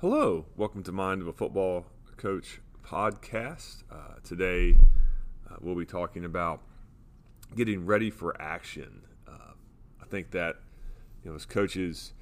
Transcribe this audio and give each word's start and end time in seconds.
Hello, 0.00 0.46
welcome 0.56 0.82
to 0.84 0.92
Mind 0.92 1.20
of 1.20 1.28
a 1.28 1.32
Football 1.34 1.84
Coach 2.16 2.62
podcast. 2.82 3.82
Uh, 3.92 4.14
today, 4.24 4.74
uh, 5.46 5.56
we'll 5.60 5.74
be 5.74 5.84
talking 5.84 6.24
about 6.24 6.62
getting 7.54 7.84
ready 7.84 8.08
for 8.08 8.34
action. 8.40 9.02
Uh, 9.28 9.52
I 10.00 10.06
think 10.06 10.30
that 10.30 10.56
you 11.22 11.28
know, 11.28 11.36
as 11.36 11.44
coaches, 11.44 12.14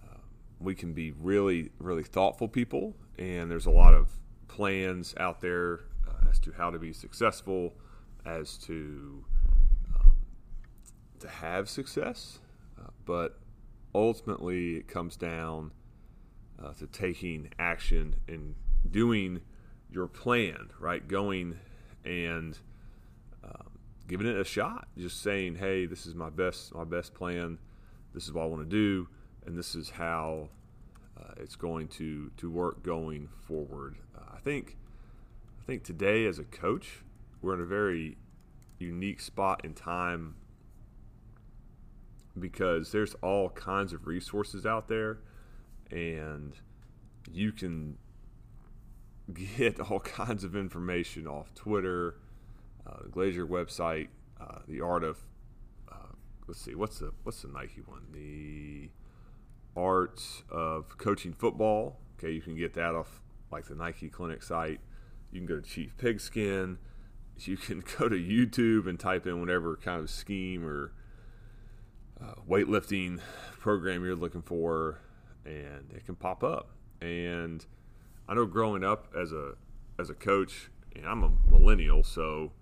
uh, 0.00 0.18
we 0.60 0.76
can 0.76 0.92
be 0.92 1.10
really, 1.10 1.72
really 1.80 2.04
thoughtful 2.04 2.46
people, 2.46 2.94
and 3.18 3.50
there's 3.50 3.66
a 3.66 3.72
lot 3.72 3.94
of 3.94 4.20
plans 4.46 5.12
out 5.18 5.40
there 5.40 5.80
uh, 6.06 6.30
as 6.30 6.38
to 6.38 6.52
how 6.52 6.70
to 6.70 6.78
be 6.78 6.92
successful, 6.92 7.74
as 8.24 8.56
to 8.58 9.24
um, 9.98 10.12
to 11.18 11.26
have 11.26 11.68
success, 11.68 12.38
uh, 12.80 12.90
but 13.04 13.40
ultimately, 13.92 14.76
it 14.76 14.86
comes 14.86 15.16
down 15.16 15.72
uh, 16.62 16.72
to 16.74 16.86
taking 16.86 17.50
action 17.58 18.16
and 18.26 18.54
doing 18.90 19.40
your 19.90 20.06
plan, 20.06 20.70
right? 20.78 21.06
Going 21.06 21.58
and 22.04 22.58
um, 23.44 23.70
giving 24.06 24.26
it 24.26 24.36
a 24.36 24.44
shot. 24.44 24.88
Just 24.96 25.22
saying, 25.22 25.56
"Hey, 25.56 25.86
this 25.86 26.06
is 26.06 26.14
my 26.14 26.30
best, 26.30 26.74
my 26.74 26.84
best 26.84 27.14
plan. 27.14 27.58
This 28.14 28.24
is 28.24 28.32
what 28.32 28.42
I 28.42 28.46
want 28.46 28.62
to 28.62 28.68
do, 28.68 29.08
and 29.46 29.56
this 29.56 29.74
is 29.74 29.90
how 29.90 30.48
uh, 31.18 31.34
it's 31.36 31.56
going 31.56 31.88
to 31.88 32.30
to 32.36 32.50
work 32.50 32.82
going 32.82 33.28
forward." 33.46 33.96
Uh, 34.16 34.34
I 34.34 34.38
think, 34.38 34.76
I 35.62 35.66
think 35.66 35.84
today 35.84 36.26
as 36.26 36.38
a 36.38 36.44
coach, 36.44 37.02
we're 37.40 37.54
in 37.54 37.60
a 37.60 37.66
very 37.66 38.16
unique 38.78 39.20
spot 39.20 39.64
in 39.64 39.74
time 39.74 40.34
because 42.38 42.92
there's 42.92 43.14
all 43.14 43.50
kinds 43.50 43.92
of 43.92 44.06
resources 44.06 44.64
out 44.64 44.86
there 44.86 45.18
and 45.90 46.54
you 47.30 47.52
can 47.52 47.96
get 49.32 49.80
all 49.90 50.00
kinds 50.00 50.44
of 50.44 50.56
information 50.56 51.26
off 51.26 51.54
Twitter, 51.54 52.16
uh, 52.86 53.02
the 53.04 53.08
Glazier 53.08 53.46
website, 53.46 54.08
uh, 54.40 54.58
the 54.66 54.80
art 54.80 55.04
of 55.04 55.18
uh, 55.90 56.12
let's 56.46 56.60
see 56.60 56.74
what's 56.74 56.98
the 56.98 57.12
what's 57.22 57.42
the 57.42 57.48
Nike 57.48 57.82
one 57.86 58.02
the 58.12 58.90
art 59.76 60.22
of 60.50 60.98
coaching 60.98 61.32
football. 61.32 62.00
Okay, 62.18 62.32
you 62.32 62.40
can 62.40 62.56
get 62.56 62.74
that 62.74 62.94
off 62.94 63.20
like 63.50 63.66
the 63.66 63.74
Nike 63.74 64.08
Clinic 64.08 64.42
site. 64.42 64.80
You 65.30 65.40
can 65.40 65.46
go 65.46 65.60
to 65.60 65.62
Chief 65.62 65.96
Pigskin. 65.96 66.78
You 67.38 67.56
can 67.56 67.80
go 67.98 68.08
to 68.08 68.16
YouTube 68.16 68.88
and 68.88 68.98
type 68.98 69.26
in 69.26 69.40
whatever 69.40 69.76
kind 69.76 70.00
of 70.00 70.10
scheme 70.10 70.66
or 70.66 70.92
uh, 72.20 72.34
weightlifting 72.48 73.20
program 73.60 74.04
you're 74.04 74.16
looking 74.16 74.42
for 74.42 75.00
and 75.48 75.90
it 75.94 76.04
can 76.04 76.14
pop 76.14 76.44
up. 76.44 76.70
And 77.00 77.64
I 78.28 78.34
know 78.34 78.46
growing 78.46 78.84
up 78.84 79.08
as 79.16 79.32
a 79.32 79.54
as 79.98 80.10
a 80.10 80.14
coach, 80.14 80.70
and 80.94 81.06
I'm 81.06 81.24
a 81.24 81.30
millennial, 81.50 82.04
so 82.04 82.52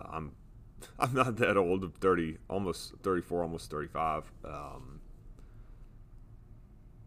I'm 0.00 0.32
I'm 0.98 1.14
not 1.14 1.36
that 1.36 1.56
old. 1.56 1.84
I'm 1.84 1.92
30, 1.92 2.38
almost 2.48 2.94
34, 3.02 3.42
almost 3.42 3.70
35. 3.70 4.32
Um, 4.44 5.00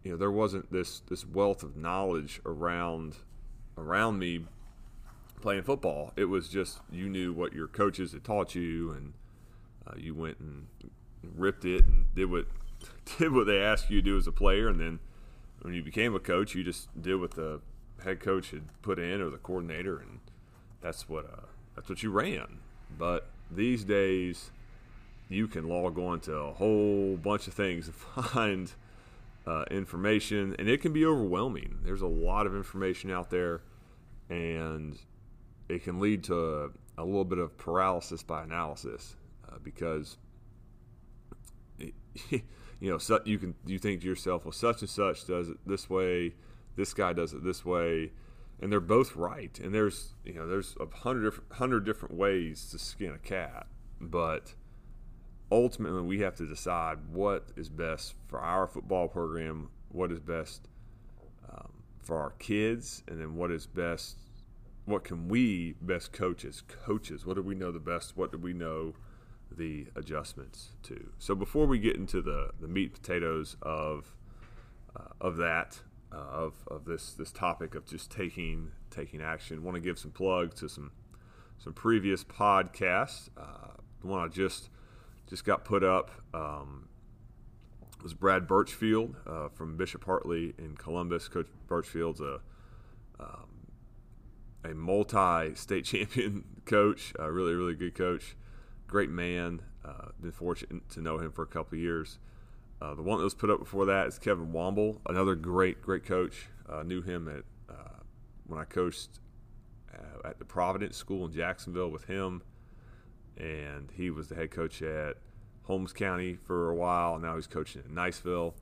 you 0.03 0.11
know, 0.11 0.17
there 0.17 0.31
wasn't 0.31 0.71
this 0.71 1.02
this 1.02 1.25
wealth 1.25 1.63
of 1.63 1.75
knowledge 1.75 2.39
around 2.45 3.17
around 3.77 4.19
me 4.19 4.45
playing 5.41 5.63
football. 5.63 6.13
It 6.15 6.25
was 6.25 6.47
just 6.47 6.80
you 6.91 7.09
knew 7.09 7.33
what 7.33 7.53
your 7.53 7.67
coaches 7.67 8.13
had 8.13 8.23
taught 8.23 8.55
you, 8.55 8.91
and 8.91 9.13
uh, 9.87 9.93
you 9.97 10.13
went 10.13 10.39
and 10.39 10.67
ripped 11.35 11.65
it 11.65 11.85
and 11.85 12.13
did 12.15 12.30
what 12.30 12.45
did 13.17 13.33
what 13.33 13.47
they 13.47 13.59
asked 13.59 13.89
you 13.89 14.02
to 14.02 14.05
do 14.05 14.17
as 14.17 14.28
a 14.28 14.31
player, 14.31 14.67
and 14.67 14.80
then 14.80 15.00
when 15.61 15.73
you 15.73 15.81
became 15.81 16.16
a 16.16 16.19
coach, 16.19 16.53
you 16.55 16.64
just 16.64 16.89
did 17.02 17.16
what 17.16 17.31
the 17.31 17.59
head 18.03 18.19
coach 18.19 18.52
had 18.52 18.64
put 18.81 19.00
in 19.00 19.22
or 19.22 19.30
the 19.30 19.38
coordinator, 19.38 19.97
and 19.97 20.19
that's 20.81 21.09
what 21.09 21.25
uh, 21.25 21.45
that's 21.75 21.89
what 21.89 22.03
you 22.03 22.11
ran. 22.11 22.59
But 22.97 23.27
these 23.49 23.83
days, 23.83 24.52
you 25.30 25.48
can 25.48 25.67
log 25.67 25.98
on 25.98 26.20
to 26.21 26.36
a 26.36 26.54
whole 26.54 27.17
bunch 27.17 27.48
of 27.48 27.54
things 27.54 27.87
and 27.87 27.95
find 28.26 28.71
uh, 29.48 29.65
information, 29.71 30.55
and 30.59 30.70
it 30.70 30.82
can 30.82 30.93
be 30.93 31.05
overwhelming. 31.05 31.80
There's 31.83 32.02
a 32.02 32.08
lot 32.08 32.45
of 32.45 32.55
information 32.55 33.11
out 33.11 33.30
there, 33.30 33.61
and 34.30 34.98
it 35.67 35.83
can 35.83 35.99
lead 35.99 36.23
to 36.26 36.36
a, 36.36 36.70
a 36.98 37.04
little 37.04 37.26
bit 37.26 37.39
of 37.39 37.58
paralysis 37.58 38.23
by 38.23 38.43
analysis 38.43 39.15
uh, 39.49 39.58
because. 39.64 40.17
It, 41.80 41.93
you 42.85 42.91
know, 42.91 42.99
so 42.99 43.19
you 43.25 43.39
can 43.39 43.55
you 43.65 43.79
think 43.79 44.01
to 44.01 44.07
yourself, 44.07 44.45
well, 44.45 44.51
such 44.51 44.81
and 44.81 44.89
such 44.89 45.25
does 45.25 45.49
it 45.49 45.57
this 45.65 45.89
way, 45.89 46.35
this 46.75 46.93
guy 46.93 47.13
does 47.13 47.33
it 47.33 47.43
this 47.43 47.65
way, 47.65 48.11
and 48.61 48.71
they're 48.71 48.79
both 48.79 49.15
right. 49.15 49.59
And 49.59 49.73
there's 49.73 50.13
you 50.23 50.35
know 50.35 50.47
there's 50.47 50.75
a 50.79 50.85
hundred 50.97 51.23
different, 51.23 51.51
hundred 51.53 51.83
different 51.83 52.13
ways 52.13 52.69
to 52.69 52.77
skin 52.77 53.11
a 53.11 53.17
cat, 53.17 53.65
but 53.99 54.53
ultimately 55.51 56.03
we 56.03 56.19
have 56.19 56.35
to 56.35 56.45
decide 56.45 56.99
what 57.11 57.47
is 57.55 57.69
best 57.69 58.13
for 58.27 58.39
our 58.39 58.67
football 58.67 59.07
program, 59.07 59.71
what 59.89 60.11
is 60.11 60.19
best 60.19 60.67
um, 61.52 61.71
for 62.03 62.19
our 62.19 62.33
kids, 62.37 63.02
and 63.07 63.19
then 63.19 63.33
what 63.35 63.49
is 63.49 63.65
best. 63.65 64.19
What 64.85 65.03
can 65.03 65.27
we 65.27 65.73
best 65.81 66.13
coach 66.13 66.45
as 66.45 66.61
coaches? 66.61 67.25
What 67.25 67.35
do 67.35 67.41
we 67.41 67.55
know 67.55 67.71
the 67.71 67.79
best? 67.79 68.15
What 68.15 68.31
do 68.31 68.37
we 68.37 68.53
know 68.53 68.93
the 69.52 69.88
adjustments 69.95 70.70
to. 70.83 71.11
So 71.20 71.36
before 71.36 71.66
we 71.66 71.80
get 71.80 71.95
into 71.95 72.22
the, 72.22 72.52
the 72.60 72.67
meat 72.67 72.94
potatoes 72.94 73.58
of 73.61 74.16
uh, 74.95 75.10
of 75.20 75.38
that 75.38 75.80
uh, 76.11 76.17
of, 76.17 76.54
of 76.67 76.86
this 76.86 77.14
this 77.14 77.32
topic 77.32 77.76
of 77.76 77.86
just 77.86 78.11
taking 78.11 78.72
taking 78.89 79.22
action, 79.22 79.64
want 79.64 79.76
to 79.76 79.82
give 79.82 80.00
some 80.00 80.11
plugs 80.11 80.56
to 80.60 80.70
some 80.70 80.92
some 81.58 81.73
previous 81.73 82.23
podcasts. 82.23 83.30
Uh, 83.38 83.73
the 84.02 84.08
one 84.08 84.23
I 84.23 84.28
just 84.28 84.70
just 85.28 85.45
got 85.45 85.66
put 85.66 85.83
up 85.83 86.12
um, 86.33 86.88
was 88.02 88.14
Brad 88.14 88.48
Birchfield 88.48 89.16
uh, 89.27 89.50
from 89.50 89.77
Bishop 89.77 90.06
Hartley 90.06 90.54
in 90.58 90.76
Columbus. 90.76 91.27
Coach 91.27 91.48
Birchfield's 91.67 92.22
a 92.22 92.39
um, 93.20 93.67
a 94.64 94.73
multi-state 94.73 95.86
champion 95.86 96.44
coach, 96.66 97.14
a 97.20 97.32
really 97.32 97.54
really 97.54 97.76
good 97.76 97.95
coach 97.95 98.36
great 98.87 99.09
man. 99.09 99.61
Uh, 99.83 100.09
been 100.21 100.31
fortunate 100.31 100.87
to 100.89 101.01
know 101.01 101.17
him 101.17 101.31
for 101.31 101.43
a 101.43 101.47
couple 101.47 101.77
of 101.77 101.81
years. 101.81 102.19
Uh, 102.81 102.93
the 102.93 103.01
one 103.01 103.17
that 103.17 103.23
was 103.23 103.33
put 103.33 103.49
up 103.49 103.59
before 103.59 103.85
that 103.85 104.07
is 104.07 104.19
Kevin 104.19 104.51
Womble, 104.51 104.99
another 105.07 105.35
great, 105.35 105.81
great 105.81 106.05
coach. 106.05 106.47
Uh, 106.67 106.83
knew 106.83 107.01
him 107.01 107.27
at 107.27 107.43
uh, 107.73 107.99
when 108.47 108.59
I 108.59 108.65
coached 108.65 109.19
uh, 109.93 110.27
at 110.27 110.39
the 110.39 110.45
Providence 110.45 110.97
School 110.97 111.25
in 111.25 111.31
Jacksonville 111.31 111.89
with 111.89 112.05
him, 112.05 112.41
and 113.37 113.89
he 113.95 114.09
was 114.09 114.27
the 114.27 114.35
head 114.35 114.51
coach 114.51 114.81
at 114.81 115.17
Holmes 115.63 115.93
County 115.93 116.35
for 116.35 116.69
a 116.69 116.75
while. 116.75 117.17
Now 117.17 117.35
he's 117.35 117.47
coaching 117.47 117.81
at 117.81 117.91
Niceville, 117.91 118.53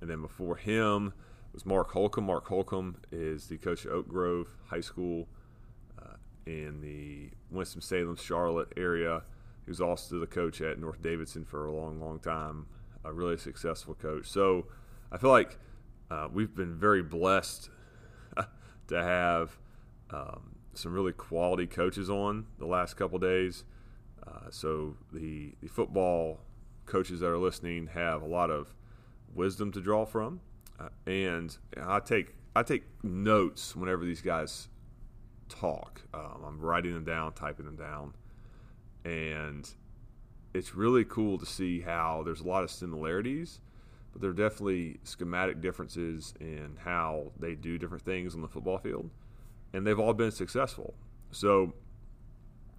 and 0.00 0.10
then 0.10 0.20
before 0.20 0.56
him 0.56 1.12
was 1.52 1.64
Mark 1.64 1.92
Holcomb. 1.92 2.24
Mark 2.24 2.46
Holcomb 2.46 2.96
is 3.12 3.46
the 3.46 3.56
coach 3.56 3.86
at 3.86 3.92
Oak 3.92 4.08
Grove 4.08 4.48
High 4.66 4.80
School 4.80 5.28
uh, 6.02 6.16
in 6.46 6.80
the 6.80 7.30
Winston 7.50 7.80
Salem 7.80 8.16
Charlotte 8.16 8.72
area 8.76 9.22
he 9.64 9.70
was 9.70 9.80
also 9.80 10.18
the 10.18 10.26
coach 10.26 10.60
at 10.60 10.78
North 10.78 11.00
Davidson 11.00 11.44
for 11.44 11.66
a 11.66 11.72
long, 11.72 12.00
long 12.00 12.18
time. 12.18 12.66
A 13.04 13.12
really 13.12 13.36
successful 13.36 13.94
coach. 13.94 14.26
So 14.26 14.66
I 15.12 15.18
feel 15.18 15.30
like 15.30 15.58
uh, 16.10 16.28
we've 16.32 16.54
been 16.54 16.74
very 16.74 17.02
blessed 17.02 17.70
to 18.88 19.02
have 19.02 19.58
um, 20.10 20.56
some 20.74 20.92
really 20.92 21.12
quality 21.12 21.66
coaches 21.66 22.08
on 22.08 22.46
the 22.58 22.66
last 22.66 22.94
couple 22.94 23.18
days. 23.18 23.64
Uh, 24.26 24.50
so 24.50 24.96
the 25.12 25.52
the 25.60 25.68
football 25.68 26.40
coaches 26.86 27.20
that 27.20 27.28
are 27.28 27.38
listening 27.38 27.88
have 27.88 28.22
a 28.22 28.26
lot 28.26 28.50
of 28.50 28.74
wisdom 29.34 29.70
to 29.72 29.80
draw 29.80 30.06
from, 30.06 30.40
uh, 30.78 30.88
and 31.06 31.56
I 31.78 32.00
take 32.00 32.34
I 32.56 32.62
take 32.62 32.84
notes 33.02 33.76
whenever 33.76 34.04
these 34.04 34.22
guys 34.22 34.68
talk. 35.50 36.02
Um, 36.14 36.42
I'm 36.46 36.60
writing 36.60 36.94
them 36.94 37.04
down, 37.04 37.32
typing 37.34 37.66
them 37.66 37.76
down 37.76 38.14
and 39.04 39.68
it's 40.54 40.74
really 40.74 41.04
cool 41.04 41.36
to 41.38 41.44
see 41.44 41.80
how 41.80 42.22
there's 42.24 42.40
a 42.40 42.46
lot 42.46 42.62
of 42.62 42.70
similarities, 42.70 43.60
but 44.12 44.22
there 44.22 44.30
are 44.30 44.34
definitely 44.34 44.98
schematic 45.02 45.60
differences 45.60 46.32
in 46.40 46.78
how 46.84 47.32
they 47.38 47.54
do 47.54 47.76
different 47.76 48.04
things 48.04 48.34
on 48.34 48.40
the 48.40 48.48
football 48.48 48.78
field, 48.78 49.10
and 49.72 49.86
they've 49.86 49.98
all 49.98 50.14
been 50.14 50.30
successful. 50.30 50.94
So 51.32 51.74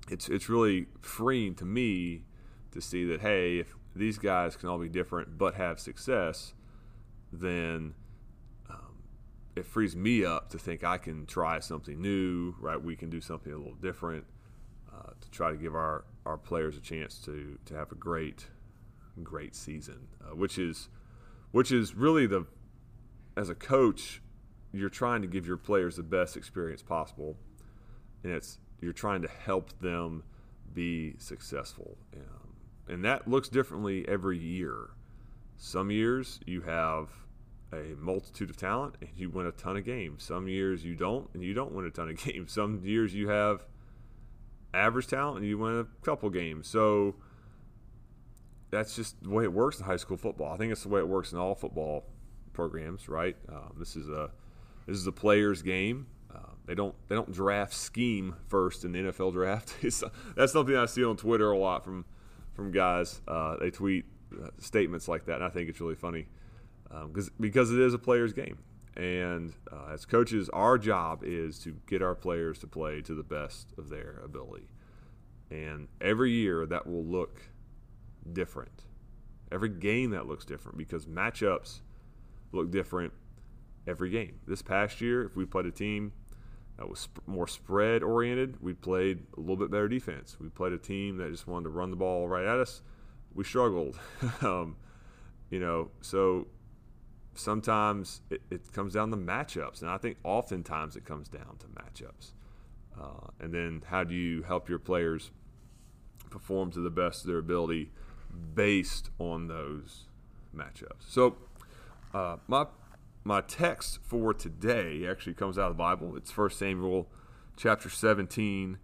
it's 0.10 0.30
it's 0.30 0.48
really 0.48 0.88
freeing 1.02 1.56
to 1.56 1.66
me 1.66 2.24
to 2.72 2.82
see 2.82 3.04
that 3.06 3.22
hey, 3.22 3.60
if 3.60 3.76
these 3.96 4.18
guys 4.18 4.56
can 4.56 4.70
all 4.70 4.78
be 4.78 4.90
different 4.90 5.38
but 5.38 5.56
have 5.56 5.80
success, 5.80 6.54
then 7.34 7.94
um, 8.70 9.04
it 9.56 9.66
frees 9.66 9.96
me 9.96 10.24
up 10.24 10.50
to 10.52 10.58
think 10.58 10.84
I 10.86 10.98
can 10.98 11.26
try 11.26 11.60
something 11.60 12.02
new. 12.02 12.56
Right, 12.60 12.82
we 12.82 12.96
can 12.96 13.10
do 13.10 13.20
something 13.20 13.52
a 13.52 13.58
little 13.58 13.76
different 13.76 14.26
uh, 14.94 15.12
to 15.20 15.32
try 15.32 15.52
to 15.52 15.58
give 15.58 15.76
our 15.76 16.06
our 16.26 16.38
players 16.38 16.78
a 16.78 16.82
chance 16.82 17.20
to 17.20 17.58
to 17.66 17.76
have 17.76 17.92
a 17.92 17.96
great 17.96 18.48
great 19.24 19.56
season, 19.56 20.08
uh, 20.24 20.36
which 20.36 20.58
is 20.58 20.90
which 21.52 21.72
is 21.72 21.96
really 21.96 22.28
the 22.28 22.46
as 23.38 23.50
a 23.50 23.56
coach, 23.56 24.22
you're 24.72 24.90
trying 24.90 25.22
to 25.22 25.28
give 25.28 25.46
your 25.46 25.58
players 25.58 25.98
the 25.98 26.04
best 26.04 26.38
experience 26.38 26.82
possible, 26.82 27.38
and 28.24 28.34
it's 28.34 28.60
you're 28.82 28.94
trying 28.94 29.22
to 29.22 29.28
help 29.28 29.78
them 29.80 30.24
be 30.74 31.16
successful. 31.18 31.98
Um, 32.16 32.56
and 32.88 33.04
that 33.06 33.28
looks 33.28 33.50
differently 33.50 34.08
every 34.08 34.38
year. 34.38 34.90
Some 35.58 35.90
years 35.90 36.40
you 36.46 36.62
have 36.62 37.10
a 37.74 37.96
multitude 37.98 38.50
of 38.50 38.58
talent 38.58 38.96
and 39.02 39.10
you 39.16 39.30
win 39.30 39.48
a 39.48 39.52
ton 39.52 39.78
of 39.78 39.86
games. 39.86 40.24
Some 40.24 40.48
years 40.48 40.84
you 40.84 40.96
don't 40.96 41.30
and 41.34 41.44
you 41.44 41.54
don't 41.54 41.72
win 41.72 41.86
a 41.86 41.90
ton 41.90 42.10
of 42.10 42.18
games. 42.24 42.52
Some 42.52 42.82
years 42.84 43.14
you 43.14 43.30
have 43.30 43.66
average 44.76 45.08
talent 45.08 45.40
and 45.40 45.48
you 45.48 45.58
win 45.58 45.80
a 45.80 46.06
couple 46.06 46.30
games. 46.30 46.68
So 46.68 47.16
that's 48.72 48.96
just 48.96 49.22
the 49.24 49.30
way 49.30 49.44
it 49.44 49.54
works 49.54 49.80
in 49.80 49.86
high 49.86 49.96
school 49.96 50.18
football. 50.18 50.54
I 50.54 50.58
think 50.58 50.72
it's 50.72 50.84
the 50.84 50.90
way 50.90 51.00
it 51.00 51.08
works 51.08 51.32
in 51.32 51.40
all 51.40 51.56
football 51.56 52.06
programs, 52.54 53.08
right? 53.08 53.36
Um, 53.50 53.76
this 53.78 53.96
is 53.96 54.10
a 54.10 54.32
this 54.88 54.98
is 54.98 55.08
a 55.08 55.12
player's 55.12 55.62
game. 55.62 56.08
Uh, 56.34 56.40
they 56.66 56.76
don't 56.76 56.96
they 57.08 57.16
don't 57.16 57.32
draft 57.32 57.74
scheme 57.74 58.36
first 58.48 58.84
in 58.84 58.92
the 58.92 59.00
NFL 59.00 59.34
draft. 59.34 59.76
that's 60.36 60.54
something 60.54 60.76
I 60.76 60.86
see 60.86 61.04
on 61.04 61.18
Twitter 61.18 61.52
a 61.52 61.58
lot 61.58 61.84
from 61.84 62.06
from 62.54 62.72
guys. 62.72 63.22
Uh, 63.28 63.58
they 63.58 63.72
tweet 63.72 64.06
uh, 64.34 64.50
statements 64.60 65.08
like 65.08 65.26
that, 65.26 65.36
and 65.36 65.44
I 65.44 65.50
think 65.50 65.70
it's 65.70 65.80
really 65.80 65.96
funny 65.96 66.28
because 66.90 67.28
um, 67.28 67.34
because 67.40 67.72
it 67.72 67.80
is 67.80 67.94
a 67.94 68.00
player's 68.00 68.34
game. 68.34 68.58
And 68.96 69.54
uh, 69.72 69.92
as 69.94 70.06
coaches, 70.06 70.50
our 70.50 70.78
job 70.78 71.22
is 71.24 71.60
to 71.60 71.76
get 71.88 72.02
our 72.02 72.16
players 72.16 72.60
to 72.60 72.68
play 72.68 73.02
to 73.02 73.14
the 73.14 73.24
best 73.24 73.74
of 73.78 73.90
their 73.90 74.22
ability. 74.24 74.70
And 75.52 75.88
every 76.00 76.32
year 76.32 76.66
that 76.66 76.88
will 76.88 77.04
look 77.04 77.42
different. 78.32 78.84
Every 79.52 79.70
game 79.70 80.12
that 80.12 80.28
looks 80.28 80.46
different 80.46 80.78
because 80.78 81.06
matchups 81.06 81.82
look 82.52 82.72
different 82.72 83.14
every 83.88 84.10
game. 84.10 84.40
This 84.48 84.62
past 84.62 85.02
year, 85.02 85.24
if 85.24 85.36
we 85.36 85.46
played 85.46 85.66
a 85.66 85.72
team 85.72 86.14
that 86.78 86.90
was 86.90 87.00
sp- 87.06 87.22
more 87.28 87.48
spread 87.48 88.02
oriented, 88.02 88.62
we 88.62 88.74
played 88.74 89.26
a 89.38 89.40
little 89.40 89.56
bit 89.56 89.72
better 89.72 89.88
defense. 89.88 90.38
We 90.40 90.50
played 90.50 90.74
a 90.74 90.78
team 90.78 91.18
that 91.18 91.32
just 91.32 91.48
wanted 91.48 91.66
to 91.66 91.70
run 91.70 91.90
the 91.90 91.96
ball 91.96 92.28
right 92.28 92.46
at 92.46 92.60
us. 92.60 92.82
We 93.34 93.44
struggled. 93.44 94.00
um, 94.42 94.78
you 95.50 95.60
know, 95.60 95.92
so 96.02 96.48
sometimes 97.36 98.22
it, 98.30 98.42
it, 98.50 98.72
comes 98.72 98.94
down 98.94 99.12
to 99.12 99.18
matchups, 99.18 99.82
and 99.82 99.90
I 99.90 99.98
think 99.98 100.18
oftentimes 100.24 100.96
it 100.96 101.06
comes 101.06 101.28
down 101.28 101.58
to 101.60 101.68
matchups. 101.68 102.32
Uh, 103.00 103.28
and 103.40 103.54
then 103.54 103.84
how 103.88 104.04
do 104.04 104.16
you 104.16 104.44
help 104.44 104.70
your 104.70 104.80
players 104.80 105.32
perform 106.30 106.72
to 106.72 106.80
the 106.80 106.90
best 106.90 107.22
of 107.22 107.28
their 107.28 107.38
ability 107.38 107.92
based 108.54 109.10
on 109.20 109.48
those 109.48 110.06
matchups? 110.56 111.10
So, 111.10 111.36
uh, 112.14 112.38
my 112.48 112.68
my 113.26 113.42
text 113.42 114.00
for 114.04 114.34
today 114.34 115.06
actually 115.08 115.34
comes 115.34 115.58
out 115.58 115.72
of 115.72 115.78
the 115.78 115.84
Bible. 115.84 116.16
It's 116.16 116.36
1 116.36 116.52
Samuel 116.52 117.10
chapter 117.58 117.90
17. 117.90 118.78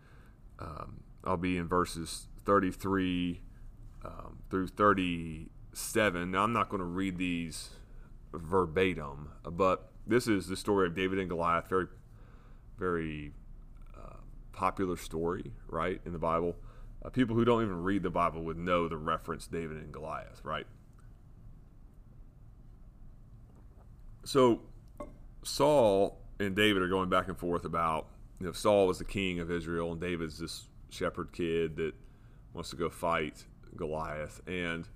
Um, 0.59 1.03
I'll 1.23 1.37
be 1.37 1.57
in 1.57 1.67
verses 1.67 2.27
33 2.45 3.41
um, 4.03 4.39
through 4.49 4.67
37. 4.67 6.31
Now, 6.31 6.43
I'm 6.43 6.53
not 6.53 6.69
going 6.69 6.79
to 6.79 6.85
read 6.85 7.17
these 7.17 7.69
verbatim, 8.33 9.29
but 9.43 9.91
this 10.07 10.27
is 10.27 10.47
the 10.47 10.57
story 10.57 10.87
of 10.87 10.95
David 10.95 11.19
and 11.19 11.29
Goliath. 11.29 11.69
Very, 11.69 11.87
very 12.77 13.33
uh, 13.97 14.17
popular 14.51 14.97
story, 14.97 15.51
right, 15.67 16.01
in 16.05 16.13
the 16.13 16.19
Bible. 16.19 16.55
Uh, 17.03 17.09
people 17.09 17.35
who 17.35 17.45
don't 17.45 17.63
even 17.63 17.81
read 17.81 18.03
the 18.03 18.09
Bible 18.09 18.43
would 18.43 18.57
know 18.57 18.87
the 18.87 18.97
reference 18.97 19.47
David 19.47 19.77
and 19.77 19.91
Goliath, 19.91 20.41
right? 20.43 20.67
So 24.23 24.61
Saul 25.43 26.21
and 26.39 26.55
David 26.55 26.81
are 26.81 26.87
going 26.87 27.09
back 27.09 27.27
and 27.27 27.37
forth 27.37 27.65
about 27.65 28.07
you 28.39 28.45
know 28.45 28.51
Saul 28.51 28.87
was 28.87 28.99
the 28.99 29.05
king 29.05 29.39
of 29.39 29.51
Israel 29.51 29.91
and 29.91 30.01
David's 30.01 30.39
this 30.39 30.67
shepherd 30.89 31.31
kid 31.31 31.75
that 31.77 31.93
wants 32.53 32.69
to 32.71 32.75
go 32.75 32.89
fight 32.89 33.45
Goliath 33.75 34.41
and 34.47 34.87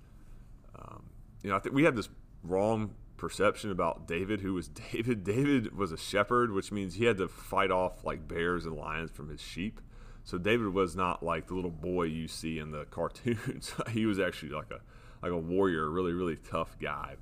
um, 0.78 1.04
you 1.42 1.50
know 1.50 1.56
I 1.56 1.58
think 1.58 1.74
we 1.74 1.84
have 1.84 1.96
this 1.96 2.08
wrong 2.42 2.94
perception 3.16 3.70
about 3.70 4.06
David 4.06 4.40
who 4.40 4.54
was 4.54 4.68
David 4.92 5.24
David 5.24 5.76
was 5.76 5.92
a 5.92 5.96
shepherd 5.96 6.52
which 6.52 6.72
means 6.72 6.94
he 6.94 7.04
had 7.04 7.18
to 7.18 7.28
fight 7.28 7.70
off 7.70 8.04
like 8.04 8.28
bears 8.28 8.66
and 8.66 8.76
lions 8.76 9.10
from 9.10 9.28
his 9.28 9.40
sheep 9.40 9.80
so 10.24 10.38
David 10.38 10.68
was 10.68 10.96
not 10.96 11.22
like 11.22 11.46
the 11.46 11.54
little 11.54 11.70
boy 11.70 12.04
you 12.04 12.28
see 12.28 12.58
in 12.58 12.70
the 12.70 12.84
cartoons 12.90 13.74
he 13.90 14.06
was 14.06 14.18
actually 14.18 14.52
like 14.52 14.70
a 14.70 14.80
like 15.22 15.32
a 15.32 15.38
warrior 15.38 15.88
really 15.90 16.12
really 16.12 16.36
tough 16.36 16.76
guy 16.78 17.16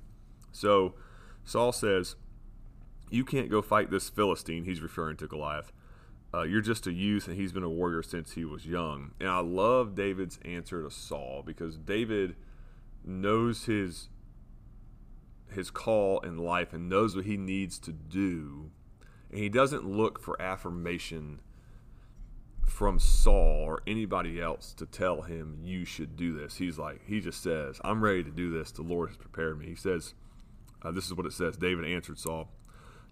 so 0.51 0.93
Saul 1.45 1.71
says, 1.71 2.15
You 3.09 3.23
can't 3.23 3.49
go 3.49 3.61
fight 3.61 3.91
this 3.91 4.09
Philistine. 4.09 4.65
He's 4.65 4.81
referring 4.81 5.17
to 5.17 5.27
Goliath. 5.27 5.71
Uh, 6.33 6.41
you're 6.41 6.59
just 6.59 6.87
a 6.87 6.91
youth, 6.91 7.27
and 7.27 7.37
he's 7.37 7.53
been 7.53 7.63
a 7.63 7.69
warrior 7.69 8.01
since 8.01 8.33
he 8.33 8.43
was 8.43 8.65
young. 8.65 9.11
And 9.19 9.29
I 9.29 9.39
love 9.39 9.95
David's 9.95 10.39
answer 10.43 10.81
to 10.81 10.89
Saul 10.89 11.43
because 11.45 11.77
David 11.77 12.35
knows 13.05 13.65
his 13.65 14.09
his 15.49 15.69
call 15.69 16.19
in 16.19 16.37
life 16.37 16.73
and 16.73 16.89
knows 16.89 17.15
what 17.15 17.25
he 17.25 17.37
needs 17.37 17.79
to 17.79 17.91
do, 17.91 18.71
and 19.29 19.39
he 19.39 19.49
doesn't 19.49 19.85
look 19.85 20.19
for 20.19 20.41
affirmation 20.41 21.41
from 22.65 22.99
Saul 22.99 23.63
or 23.65 23.81
anybody 23.85 24.41
else 24.41 24.73
to 24.73 24.85
tell 24.85 25.21
him 25.21 25.59
you 25.61 25.85
should 25.85 26.15
do 26.15 26.37
this. 26.37 26.57
He's 26.57 26.77
like 26.77 27.01
he 27.05 27.19
just 27.19 27.41
says, 27.41 27.79
"I'm 27.83 28.03
ready 28.03 28.23
to 28.23 28.31
do 28.31 28.49
this. 28.49 28.71
The 28.71 28.81
Lord 28.81 29.09
has 29.09 29.17
prepared 29.17 29.59
me." 29.59 29.67
He 29.67 29.75
says 29.75 30.13
uh, 30.85 30.91
this 30.91 31.05
is 31.07 31.13
what 31.13 31.25
it 31.25 31.33
says 31.33 31.57
David 31.57 31.85
answered 31.85 32.19
Saul, 32.19 32.49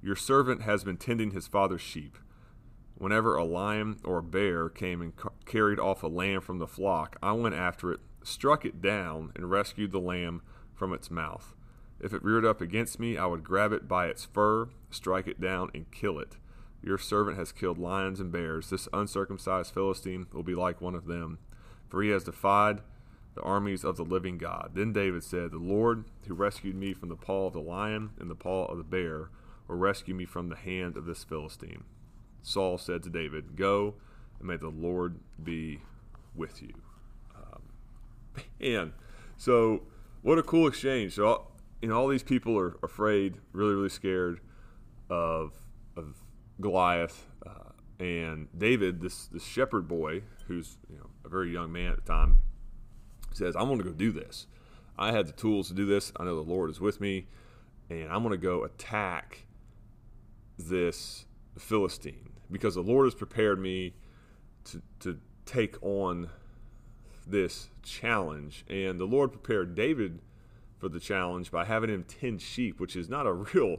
Your 0.01 0.15
servant 0.15 0.61
has 0.61 0.83
been 0.83 0.97
tending 0.97 1.31
his 1.31 1.47
father's 1.47 1.81
sheep. 1.81 2.17
Whenever 2.95 3.35
a 3.35 3.43
lion 3.43 3.99
or 4.03 4.19
a 4.19 4.23
bear 4.23 4.69
came 4.69 5.01
and 5.01 5.15
ca- 5.15 5.29
carried 5.45 5.79
off 5.79 6.03
a 6.03 6.07
lamb 6.07 6.41
from 6.41 6.59
the 6.59 6.67
flock, 6.67 7.17
I 7.23 7.31
went 7.31 7.55
after 7.55 7.91
it, 7.91 7.99
struck 8.23 8.63
it 8.63 8.81
down, 8.81 9.31
and 9.35 9.49
rescued 9.49 9.91
the 9.91 9.99
lamb 9.99 10.43
from 10.75 10.93
its 10.93 11.09
mouth. 11.09 11.55
If 12.03 12.13
it 12.13 12.21
reared 12.21 12.43
up 12.43 12.59
against 12.59 12.99
me, 12.99 13.17
I 13.17 13.25
would 13.25 13.45
grab 13.45 13.71
it 13.71 13.87
by 13.87 14.07
its 14.07 14.25
fur, 14.25 14.67
strike 14.91 15.25
it 15.25 15.39
down, 15.39 15.71
and 15.73 15.89
kill 15.89 16.19
it. 16.19 16.35
Your 16.83 16.97
servant 16.97 17.37
has 17.37 17.53
killed 17.53 17.77
lions 17.77 18.19
and 18.19 18.29
bears. 18.29 18.69
This 18.69 18.89
uncircumcised 18.91 19.73
Philistine 19.73 20.27
will 20.33 20.43
be 20.43 20.53
like 20.53 20.81
one 20.81 20.95
of 20.95 21.07
them, 21.07 21.39
for 21.87 22.03
he 22.03 22.09
has 22.09 22.25
defied 22.25 22.81
the 23.35 23.41
armies 23.41 23.85
of 23.85 23.95
the 23.95 24.03
living 24.03 24.37
God. 24.37 24.71
Then 24.73 24.91
David 24.91 25.23
said, 25.23 25.51
The 25.51 25.57
Lord 25.57 26.03
who 26.27 26.33
rescued 26.33 26.75
me 26.75 26.93
from 26.93 27.07
the 27.07 27.15
paw 27.15 27.47
of 27.47 27.53
the 27.53 27.61
lion 27.61 28.09
and 28.19 28.29
the 28.29 28.35
paw 28.35 28.65
of 28.65 28.77
the 28.77 28.83
bear 28.83 29.29
will 29.69 29.77
rescue 29.77 30.13
me 30.13 30.25
from 30.25 30.49
the 30.49 30.57
hand 30.57 30.97
of 30.97 31.05
this 31.05 31.23
Philistine. 31.23 31.85
Saul 32.41 32.77
said 32.77 33.01
to 33.03 33.09
David, 33.09 33.55
Go, 33.55 33.95
and 34.39 34.49
may 34.49 34.57
the 34.57 34.67
Lord 34.67 35.19
be 35.41 35.79
with 36.35 36.61
you. 36.61 36.73
Um, 37.33 37.61
and 38.59 38.91
so, 39.37 39.83
what 40.21 40.37
a 40.37 40.43
cool 40.43 40.67
exchange. 40.67 41.15
So, 41.15 41.47
you 41.83 41.89
know, 41.89 41.97
all 41.97 42.07
these 42.07 42.23
people 42.23 42.57
are 42.57 42.77
afraid, 42.81 43.35
really, 43.51 43.75
really 43.75 43.89
scared 43.89 44.39
of, 45.09 45.51
of 45.97 46.15
Goliath. 46.61 47.27
Uh, 47.45 47.71
and 47.99 48.47
David, 48.57 49.01
this, 49.01 49.27
this 49.27 49.43
shepherd 49.43 49.85
boy, 49.85 50.21
who's 50.47 50.77
you 50.89 50.95
know, 50.95 51.09
a 51.25 51.27
very 51.27 51.51
young 51.51 51.73
man 51.73 51.91
at 51.91 51.97
the 51.97 52.09
time, 52.09 52.39
says, 53.33 53.57
I'm 53.57 53.65
going 53.65 53.79
to 53.79 53.83
go 53.83 53.91
do 53.91 54.13
this. 54.13 54.47
I 54.97 55.11
had 55.11 55.27
the 55.27 55.33
tools 55.33 55.67
to 55.67 55.73
do 55.73 55.85
this. 55.85 56.13
I 56.15 56.23
know 56.23 56.41
the 56.41 56.49
Lord 56.49 56.69
is 56.69 56.79
with 56.79 57.01
me, 57.01 57.27
and 57.89 58.09
I'm 58.09 58.23
going 58.23 58.31
to 58.31 58.37
go 58.37 58.63
attack 58.63 59.45
this 60.57 61.25
Philistine 61.57 62.29
because 62.49 62.75
the 62.75 62.81
Lord 62.81 63.07
has 63.07 63.13
prepared 63.15 63.59
me 63.59 63.93
to, 64.65 64.81
to 65.01 65.19
take 65.45 65.75
on 65.83 66.29
this 67.27 67.67
challenge. 67.81 68.63
And 68.69 69.01
the 69.01 69.05
Lord 69.05 69.33
prepared 69.33 69.75
David 69.75 70.21
for 70.83 70.89
the 70.89 70.99
challenge 70.99 71.49
by 71.49 71.63
having 71.63 71.89
him 71.89 72.03
tend 72.03 72.41
sheep, 72.41 72.77
which 72.77 72.97
is 72.97 73.07
not 73.07 73.25
a 73.25 73.31
real. 73.31 73.77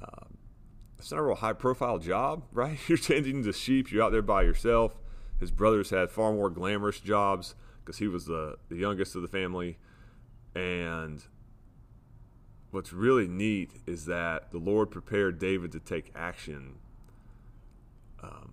Uh, 0.00 0.26
it's 0.96 1.10
not 1.10 1.18
a 1.18 1.22
real 1.24 1.34
high 1.34 1.52
profile 1.52 1.98
job, 1.98 2.44
right? 2.52 2.78
You're 2.86 2.98
tending 2.98 3.42
the 3.42 3.52
sheep, 3.52 3.90
you're 3.90 4.04
out 4.04 4.12
there 4.12 4.22
by 4.22 4.42
yourself. 4.42 4.96
His 5.40 5.50
brothers 5.50 5.90
had 5.90 6.10
far 6.10 6.32
more 6.32 6.50
glamorous 6.50 7.00
jobs 7.00 7.56
because 7.80 7.98
he 7.98 8.06
was 8.06 8.26
the, 8.26 8.58
the 8.68 8.76
youngest 8.76 9.16
of 9.16 9.22
the 9.22 9.28
family. 9.28 9.78
And 10.54 11.24
what's 12.70 12.92
really 12.92 13.26
neat 13.26 13.72
is 13.84 14.04
that 14.04 14.52
the 14.52 14.58
Lord 14.58 14.92
prepared 14.92 15.40
David 15.40 15.72
to 15.72 15.80
take 15.80 16.12
action 16.14 16.76
um, 18.22 18.52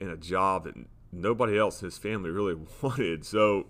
in 0.00 0.08
a 0.08 0.16
job 0.16 0.64
that 0.64 0.74
nobody 1.12 1.56
else, 1.56 1.82
in 1.82 1.86
his 1.86 1.98
family, 1.98 2.30
really 2.30 2.54
wanted. 2.82 3.24
So, 3.24 3.66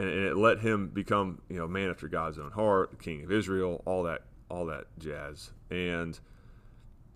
and, 0.00 0.08
and, 0.08 0.26
it 0.26 0.36
let 0.36 0.60
him 0.60 0.88
become, 0.88 1.42
you 1.48 1.56
know, 1.56 1.68
man 1.68 1.90
after 1.90 2.08
God's 2.08 2.38
own 2.38 2.52
heart, 2.52 2.90
the 2.90 2.96
king 2.96 3.22
of 3.22 3.30
Israel, 3.30 3.82
all 3.84 4.02
that, 4.04 4.22
all 4.48 4.66
that 4.66 4.86
jazz. 4.98 5.52
And 5.70 6.18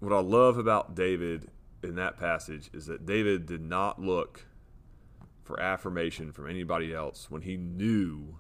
what 0.01 0.13
I 0.13 0.21
love 0.21 0.59
about 0.59 0.95
David 0.95 1.51
in 1.83 1.97
that 1.97 2.19
passage 2.19 2.71
is 2.73 2.87
that 2.87 3.07
David 3.07 3.47
did 3.47 3.63
not 3.63 4.01
look 4.01 4.47
for 5.43 5.61
affirmation 5.61 6.33
from 6.33 6.49
anybody 6.49 6.95
else 6.95 7.31
when 7.31 7.43
he 7.43 7.57
knew 7.57 8.37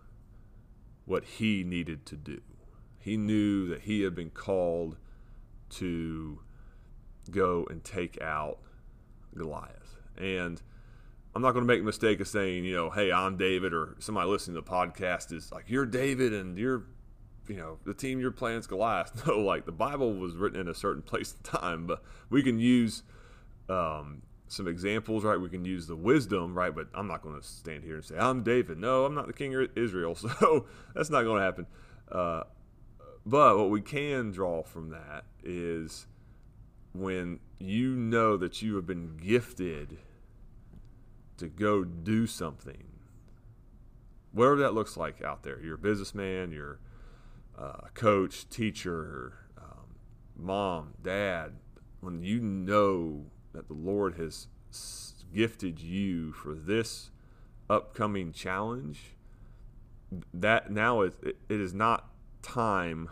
what 1.05 1.25
he 1.25 1.65
needed 1.65 2.07
to 2.07 2.17
do. 2.17 2.41
He 2.99 3.17
knew 3.17 3.69
that 3.69 3.83
he 3.83 4.03
had 4.03 4.15
been 4.15 4.31
called 4.31 4.97
to 5.71 6.41
go 7.31 7.67
and 7.71 7.85
take 7.85 8.21
out 8.23 8.59
Goliath. 9.37 9.97
And 10.17 10.63
I'm 11.35 11.43
not 11.43 11.53
going 11.53 11.67
to 11.67 11.73
make 11.73 11.81
a 11.81 11.85
mistake 11.85 12.21
of 12.21 12.29
saying, 12.29 12.65
you 12.65 12.77
know, 12.77 12.91
hey, 12.91 13.11
I'm 13.11 13.37
David, 13.37 13.75
or 13.75 13.97
somebody 13.99 14.29
listening 14.29 14.55
to 14.55 14.61
the 14.61 14.71
podcast 14.71 15.33
is 15.33 15.51
like, 15.51 15.65
you're 15.67 15.87
David 15.87 16.33
and 16.33 16.57
you're, 16.57 16.85
you 17.49 17.57
know, 17.57 17.79
the 17.85 17.95
team 17.95 18.21
you're 18.21 18.31
playing 18.31 18.59
is 18.59 18.67
Goliath. 18.67 19.27
No, 19.27 19.41
like 19.41 19.67
the 19.67 19.73
Bible 19.73 20.15
was 20.15 20.37
written 20.37 20.61
in 20.61 20.69
a 20.69 20.75
certain 20.75 21.03
place 21.03 21.35
and 21.35 21.45
time, 21.45 21.87
but 21.87 22.03
we 22.31 22.43
can 22.43 22.61
use 22.61 23.03
um, 23.69 24.23
some 24.47 24.69
examples, 24.69 25.25
right? 25.25 25.41
We 25.41 25.49
can 25.49 25.65
use 25.65 25.89
the 25.89 25.97
wisdom, 25.97 26.57
right? 26.57 26.73
But 26.75 26.87
I'm 26.95 27.09
not 27.09 27.23
going 27.23 27.41
to 27.41 27.45
stand 27.45 27.83
here 27.83 27.97
and 27.97 28.05
say, 28.05 28.17
I'm 28.17 28.45
David. 28.45 28.79
No, 28.79 29.05
I'm 29.05 29.15
not 29.15 29.27
the 29.27 29.33
king 29.33 29.55
of 29.55 29.69
Israel. 29.77 30.15
So 30.41 30.67
that's 30.95 31.11
not 31.11 31.23
going 31.23 31.39
to 31.39 31.45
happen. 31.45 31.67
Uh, 32.11 32.45
but 33.27 33.59
what 33.59 33.71
we 33.71 33.81
can 33.81 34.31
draw 34.31 34.63
from 34.63 34.91
that 34.91 35.25
is 35.43 36.07
when 36.93 37.41
you 37.59 37.97
know 37.97 38.37
that 38.37 38.63
you 38.63 38.77
have 38.77 38.87
been 38.87 39.17
gifted 39.17 39.99
to 41.39 41.49
go 41.49 41.85
do 41.85 42.27
something, 42.27 42.85
whatever 44.33 44.57
that 44.57 44.75
looks 44.75 44.97
like 44.97 45.23
out 45.23 45.43
there. 45.43 45.61
You're 45.61 45.75
a 45.75 45.79
businessman, 45.79 46.53
you're 46.53 46.79
a 47.57 47.89
coach, 47.95 48.49
teacher, 48.49 49.35
um, 49.59 49.97
mom, 50.37 50.95
dad. 51.03 51.53
When 52.01 52.23
you 52.23 52.41
know 52.41 53.27
that 53.53 53.69
the 53.69 53.75
Lord 53.75 54.17
has 54.17 54.49
gifted 55.33 55.81
you 55.81 56.33
for 56.33 56.55
this 56.55 57.11
upcoming 57.71 58.33
challenge, 58.33 59.17
that 60.33 60.71
now 60.71 61.01
it, 61.01 61.15
it 61.23 61.61
is 61.61 61.75
not 61.75 62.11
time 62.43 63.09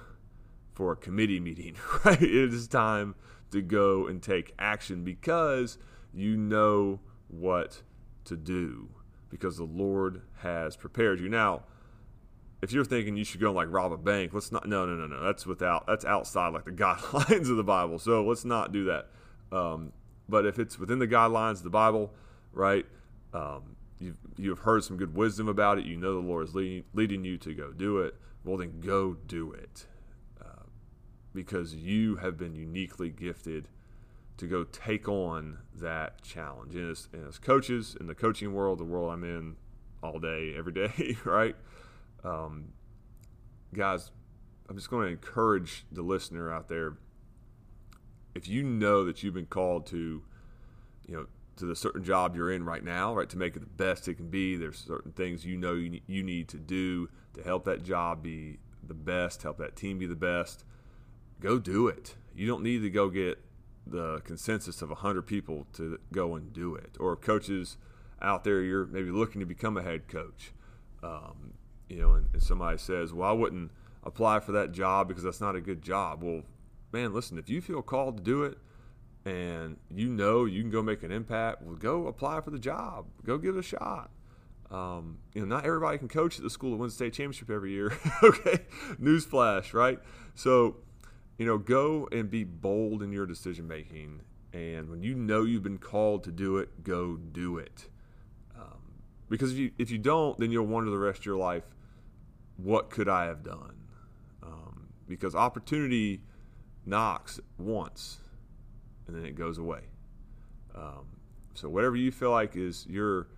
for 0.74 0.92
a 0.92 0.96
committee 0.96 1.40
meeting, 1.48 1.76
right? 2.04 2.20
It 2.20 2.52
is 2.52 2.68
time 2.68 3.14
to 3.50 3.62
go 3.62 4.06
and 4.06 4.22
take 4.22 4.54
action 4.58 5.04
because 5.04 5.78
you 6.12 6.36
know 6.36 7.00
what 7.28 7.82
to 8.24 8.36
do 8.36 8.88
because 9.28 9.56
the 9.56 9.64
Lord 9.64 10.22
has 10.38 10.76
prepared 10.76 11.20
you. 11.20 11.28
Now, 11.28 11.62
if 12.60 12.72
you're 12.72 12.84
thinking 12.84 13.16
you 13.16 13.24
should 13.24 13.40
go 13.40 13.48
and 13.48 13.56
like 13.56 13.68
rob 13.70 13.92
a 13.92 13.96
bank, 13.96 14.32
let's 14.32 14.52
not. 14.52 14.68
No, 14.68 14.86
no, 14.86 14.94
no, 14.94 15.06
no. 15.06 15.24
That's 15.24 15.46
without. 15.46 15.86
That's 15.86 16.04
outside 16.04 16.52
like 16.52 16.64
the 16.64 16.70
guidelines 16.72 17.50
of 17.50 17.56
the 17.56 17.64
Bible. 17.64 17.98
So 17.98 18.24
let's 18.24 18.44
not 18.44 18.72
do 18.72 18.84
that. 18.84 19.08
Um, 19.50 19.92
but 20.28 20.46
if 20.46 20.58
it's 20.58 20.78
within 20.78 20.98
the 20.98 21.08
guidelines 21.08 21.58
of 21.58 21.64
the 21.64 21.70
Bible, 21.70 22.14
right? 22.52 22.86
Um, 23.34 23.76
you've 23.98 24.16
you've 24.36 24.58
heard 24.60 24.84
some 24.84 24.96
good 24.96 25.14
wisdom 25.14 25.48
about 25.48 25.78
it. 25.78 25.86
You 25.86 25.96
know 25.96 26.14
the 26.14 26.26
Lord 26.26 26.48
is 26.48 26.54
leading 26.54 26.84
leading 26.94 27.24
you 27.24 27.36
to 27.38 27.54
go 27.54 27.72
do 27.72 27.98
it. 27.98 28.14
Well, 28.44 28.56
then 28.56 28.80
go 28.80 29.14
do 29.14 29.52
it, 29.52 29.86
uh, 30.40 30.64
because 31.32 31.74
you 31.74 32.16
have 32.16 32.36
been 32.36 32.54
uniquely 32.54 33.10
gifted 33.10 33.68
to 34.42 34.48
go 34.48 34.64
take 34.64 35.08
on 35.08 35.58
that 35.76 36.20
challenge. 36.20 36.74
And 36.74 36.90
as, 36.90 37.08
and 37.12 37.28
as 37.28 37.38
coaches 37.38 37.96
in 37.98 38.08
the 38.08 38.14
coaching 38.14 38.52
world, 38.52 38.80
the 38.80 38.84
world 38.84 39.12
I'm 39.12 39.22
in 39.22 39.54
all 40.02 40.18
day, 40.18 40.52
every 40.58 40.72
day, 40.72 41.16
right? 41.24 41.54
Um, 42.24 42.72
guys, 43.72 44.10
I'm 44.68 44.74
just 44.76 44.90
going 44.90 45.06
to 45.06 45.12
encourage 45.12 45.86
the 45.92 46.02
listener 46.02 46.52
out 46.52 46.68
there. 46.68 46.96
If 48.34 48.48
you 48.48 48.64
know 48.64 49.04
that 49.04 49.22
you've 49.22 49.34
been 49.34 49.46
called 49.46 49.86
to, 49.86 50.24
you 51.06 51.16
know, 51.16 51.26
to 51.56 51.66
the 51.66 51.76
certain 51.76 52.02
job 52.02 52.34
you're 52.34 52.50
in 52.50 52.64
right 52.64 52.82
now, 52.82 53.14
right, 53.14 53.28
to 53.28 53.38
make 53.38 53.54
it 53.54 53.60
the 53.60 53.66
best 53.66 54.08
it 54.08 54.14
can 54.14 54.28
be, 54.28 54.56
there's 54.56 54.78
certain 54.78 55.12
things 55.12 55.44
you 55.44 55.56
know 55.56 55.74
you, 55.74 56.00
you 56.08 56.24
need 56.24 56.48
to 56.48 56.56
do 56.56 57.08
to 57.34 57.44
help 57.44 57.64
that 57.66 57.84
job 57.84 58.24
be 58.24 58.58
the 58.82 58.94
best, 58.94 59.44
help 59.44 59.58
that 59.58 59.76
team 59.76 59.98
be 59.98 60.06
the 60.06 60.16
best. 60.16 60.64
Go 61.38 61.60
do 61.60 61.86
it. 61.86 62.16
You 62.34 62.48
don't 62.48 62.64
need 62.64 62.82
to 62.82 62.90
go 62.90 63.08
get 63.08 63.38
the 63.86 64.20
consensus 64.24 64.82
of 64.82 64.88
100 64.90 65.22
people 65.22 65.66
to 65.74 65.98
go 66.12 66.34
and 66.34 66.52
do 66.52 66.74
it. 66.74 66.96
Or 67.00 67.16
coaches 67.16 67.76
out 68.20 68.44
there, 68.44 68.62
you're 68.62 68.86
maybe 68.86 69.10
looking 69.10 69.40
to 69.40 69.46
become 69.46 69.76
a 69.76 69.82
head 69.82 70.08
coach. 70.08 70.52
Um, 71.02 71.54
you 71.88 72.00
know, 72.00 72.12
and, 72.14 72.28
and, 72.32 72.42
somebody 72.42 72.78
says, 72.78 73.12
well, 73.12 73.28
I 73.28 73.32
wouldn't 73.32 73.72
apply 74.04 74.40
for 74.40 74.52
that 74.52 74.72
job 74.72 75.08
because 75.08 75.24
that's 75.24 75.40
not 75.40 75.56
a 75.56 75.60
good 75.60 75.82
job. 75.82 76.22
Well, 76.22 76.42
man, 76.92 77.12
listen, 77.12 77.38
if 77.38 77.50
you 77.50 77.60
feel 77.60 77.82
called 77.82 78.18
to 78.18 78.22
do 78.22 78.44
it 78.44 78.58
and 79.24 79.76
you 79.90 80.08
know 80.08 80.44
you 80.44 80.62
can 80.62 80.70
go 80.70 80.82
make 80.82 81.02
an 81.02 81.10
impact, 81.10 81.62
well, 81.62 81.74
go 81.74 82.06
apply 82.06 82.40
for 82.40 82.50
the 82.50 82.58
job. 82.58 83.06
Go 83.24 83.36
give 83.36 83.56
it 83.56 83.58
a 83.58 83.62
shot. 83.62 84.10
Um, 84.70 85.18
you 85.34 85.42
know, 85.42 85.54
not 85.54 85.66
everybody 85.66 85.98
can 85.98 86.08
coach 86.08 86.38
at 86.38 86.42
the 86.42 86.50
school 86.50 86.70
that 86.70 86.78
wins 86.78 86.94
the 86.94 87.04
state 87.04 87.12
championship 87.12 87.50
every 87.50 87.72
year. 87.72 87.92
okay, 88.22 88.60
newsflash, 89.00 89.74
right? 89.74 89.98
So, 90.34 90.76
you 91.38 91.46
know, 91.46 91.58
go 91.58 92.08
and 92.12 92.30
be 92.30 92.44
bold 92.44 93.02
in 93.02 93.12
your 93.12 93.26
decision 93.26 93.66
making. 93.66 94.20
And 94.52 94.90
when 94.90 95.02
you 95.02 95.14
know 95.14 95.44
you've 95.44 95.62
been 95.62 95.78
called 95.78 96.24
to 96.24 96.32
do 96.32 96.58
it, 96.58 96.84
go 96.84 97.16
do 97.16 97.58
it. 97.58 97.88
Um, 98.54 99.00
because 99.28 99.52
if 99.52 99.58
you 99.58 99.70
if 99.78 99.90
you 99.90 99.98
don't, 99.98 100.38
then 100.38 100.50
you'll 100.50 100.66
wonder 100.66 100.90
the 100.90 100.98
rest 100.98 101.20
of 101.20 101.26
your 101.26 101.36
life, 101.36 101.64
what 102.56 102.90
could 102.90 103.08
I 103.08 103.24
have 103.24 103.42
done? 103.42 103.76
Um, 104.42 104.88
because 105.08 105.34
opportunity 105.34 106.22
knocks 106.84 107.40
once, 107.58 108.18
and 109.06 109.16
then 109.16 109.24
it 109.24 109.34
goes 109.34 109.58
away. 109.58 109.82
Um, 110.74 111.06
so 111.54 111.68
whatever 111.68 111.96
you 111.96 112.12
feel 112.12 112.30
like 112.30 112.56
is 112.56 112.86
your 112.86 113.28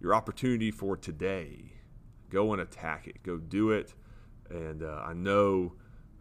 your 0.00 0.14
opportunity 0.14 0.70
for 0.70 0.96
today, 0.96 1.72
go 2.30 2.52
and 2.52 2.60
attack 2.60 3.06
it. 3.06 3.22
Go 3.22 3.36
do 3.38 3.70
it. 3.70 3.94
And 4.50 4.82
uh, 4.82 5.02
I 5.04 5.12
know 5.12 5.74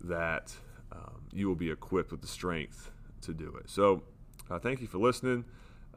that 0.04 0.56
um, 0.92 1.22
you 1.34 1.48
will 1.48 1.56
be 1.56 1.70
equipped 1.72 2.12
with 2.12 2.22
the 2.22 2.28
strength 2.28 2.92
to 3.22 3.34
do 3.34 3.56
it. 3.60 3.70
So, 3.70 4.04
uh, 4.50 4.60
thank 4.60 4.82
you 4.82 4.88
for 4.88 4.98
listening. 4.98 5.46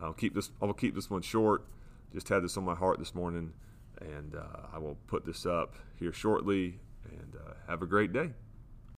I'll 0.01 0.13
keep 0.13 0.35
this. 0.35 0.51
I'll 0.61 0.73
keep 0.73 0.95
this 0.95 1.11
one 1.11 1.23
short. 1.23 1.67
Just 2.13 2.29
had 2.29 2.43
this 2.43 2.57
on 2.57 2.65
my 2.65 2.75
heart 2.75 2.99
this 2.99 3.15
morning, 3.15 3.53
and 4.01 4.35
uh, 4.35 4.67
I 4.73 4.79
will 4.79 4.97
put 5.07 5.25
this 5.25 5.47
up 5.47 5.75
here 5.99 6.13
shortly. 6.13 6.81
And 7.05 7.35
uh, 7.37 7.55
have 7.67 7.83
a 7.83 7.87
great 7.87 8.13
day. 8.13 8.31